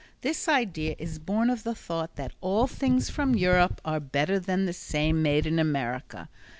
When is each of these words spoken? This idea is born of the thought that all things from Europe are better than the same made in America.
This 0.21 0.47
idea 0.47 0.95
is 0.97 1.19
born 1.19 1.51
of 1.51 1.61
the 1.63 1.75
thought 1.75 2.15
that 2.15 2.31
all 2.41 2.65
things 2.65 3.11
from 3.11 3.35
Europe 3.35 3.79
are 3.85 3.99
better 3.99 4.39
than 4.39 4.65
the 4.65 4.73
same 4.73 5.21
made 5.21 5.45
in 5.45 5.59
America. 5.59 6.27